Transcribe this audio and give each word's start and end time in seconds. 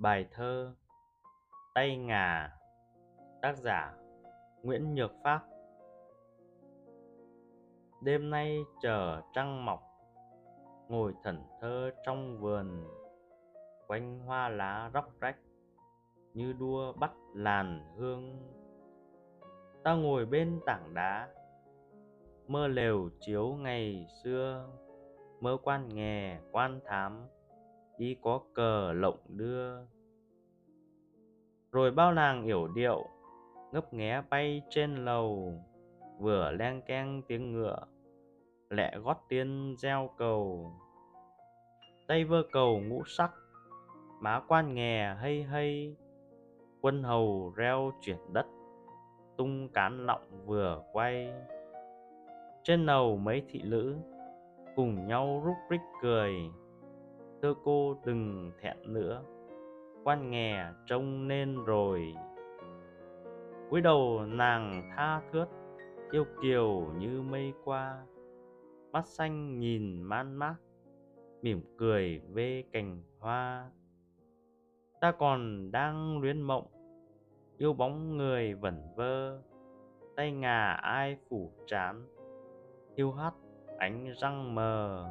Bài 0.00 0.26
thơ 0.30 0.74
Tay 1.74 1.96
ngà, 1.96 2.56
Tác 3.42 3.56
giả 3.56 3.94
Nguyễn 4.62 4.94
Nhược 4.94 5.12
Pháp. 5.24 5.40
Đêm 8.02 8.30
nay 8.30 8.58
chờ 8.82 9.22
trăng 9.32 9.64
mọc, 9.64 9.82
Ngồi 10.88 11.14
thẩn 11.22 11.42
thơ 11.60 11.90
trong 12.06 12.40
vườn, 12.40 12.84
Quanh 13.86 14.18
hoa 14.18 14.48
lá 14.48 14.90
róc 14.94 15.20
rách 15.20 15.36
Như 16.34 16.52
đua 16.52 16.92
bắt 16.92 17.12
làn 17.34 17.94
hương. 17.96 18.52
Ta 19.84 19.94
ngồi 19.94 20.26
bên 20.26 20.60
tảng 20.66 20.94
đá, 20.94 21.28
Mơ 22.46 22.68
lều 22.68 23.10
chiếu 23.20 23.54
ngày 23.54 24.06
xưa, 24.24 24.68
Mơ 25.40 25.56
quan 25.62 25.88
nghè 25.88 26.40
quan 26.52 26.80
thám 26.84 27.26
đi 28.00 28.16
có 28.22 28.40
cờ 28.54 28.92
lộng 28.92 29.18
đưa. 29.28 29.76
Rồi 31.72 31.90
bao 31.90 32.12
nàng 32.12 32.44
yểu 32.44 32.68
điệu, 32.68 33.06
ngấp 33.72 33.94
nghé 33.94 34.22
bay 34.30 34.62
trên 34.70 35.04
lầu, 35.04 35.54
vừa 36.18 36.50
len 36.50 36.82
keng 36.82 37.22
tiếng 37.28 37.52
ngựa, 37.52 37.78
lẹ 38.70 38.98
gót 39.04 39.16
tiên 39.28 39.74
gieo 39.78 40.10
cầu. 40.18 40.72
Tay 42.08 42.24
vơ 42.24 42.42
cầu 42.52 42.80
ngũ 42.80 43.02
sắc, 43.06 43.30
má 44.20 44.42
quan 44.48 44.74
nghè 44.74 45.14
hay 45.20 45.42
hay, 45.42 45.96
quân 46.80 47.02
hầu 47.02 47.52
reo 47.56 47.92
chuyển 48.00 48.32
đất, 48.32 48.46
tung 49.36 49.68
cán 49.68 50.06
lọng 50.06 50.46
vừa 50.46 50.82
quay. 50.92 51.32
Trên 52.62 52.86
lầu 52.86 53.16
mấy 53.16 53.42
thị 53.48 53.62
nữ 53.62 53.96
cùng 54.76 55.06
nhau 55.06 55.42
rúc 55.44 55.56
rích 55.70 55.80
cười 56.02 56.32
thưa 57.42 57.54
cô 57.64 57.96
đừng 58.04 58.52
thẹn 58.60 58.76
nữa, 58.86 59.22
quan 60.04 60.30
nghè 60.30 60.66
trông 60.86 61.28
nên 61.28 61.64
rồi. 61.64 62.14
Cúi 63.70 63.80
đầu 63.80 64.26
nàng 64.26 64.90
tha 64.96 65.22
thướt, 65.32 65.48
yêu 66.10 66.24
kiều 66.42 66.92
như 66.98 67.22
mây 67.22 67.52
qua. 67.64 68.06
Mắt 68.92 69.06
xanh 69.06 69.58
nhìn 69.58 70.02
man 70.02 70.34
mác, 70.34 70.54
mỉm 71.42 71.60
cười 71.78 72.20
vê 72.32 72.64
cành 72.72 73.02
hoa. 73.18 73.70
Ta 75.00 75.12
còn 75.12 75.70
đang 75.70 76.20
luyến 76.20 76.42
mộng, 76.42 76.66
yêu 77.58 77.72
bóng 77.72 78.16
người 78.16 78.54
vẩn 78.54 78.82
vơ. 78.96 79.42
Tay 80.16 80.32
ngà 80.32 80.72
ai 80.72 81.16
phủ 81.28 81.52
trán, 81.66 82.06
hiu 82.96 83.12
hắt 83.12 83.34
ánh 83.78 84.12
răng 84.20 84.54
mờ. 84.54 85.10